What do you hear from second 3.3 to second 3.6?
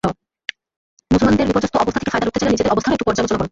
কর।